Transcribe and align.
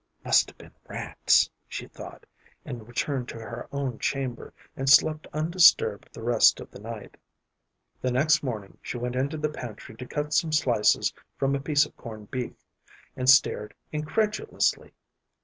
"Must 0.25 0.49
have 0.49 0.57
been 0.57 0.73
rats," 0.87 1.51
she 1.67 1.85
thought, 1.87 2.25
and 2.65 2.87
returned 2.87 3.29
to 3.29 3.35
her 3.39 3.67
own 3.71 3.99
chamber, 3.99 4.51
and 4.75 4.89
slept 4.89 5.27
undisturbed 5.31 6.09
the 6.11 6.23
rest 6.23 6.59
of 6.59 6.71
the 6.71 6.79
night. 6.79 7.17
The 8.01 8.09
next 8.09 8.41
morning 8.41 8.79
she 8.81 8.97
went 8.97 9.15
into 9.15 9.37
the 9.37 9.47
pantry 9.47 9.93
to 9.97 10.07
cut 10.07 10.33
some 10.33 10.53
slices 10.53 11.13
from 11.37 11.53
a 11.53 11.59
piece 11.59 11.85
of 11.85 11.95
corned 11.97 12.31
beef, 12.31 12.55
and 13.15 13.29
stared 13.29 13.75
incredulously. 13.91 14.93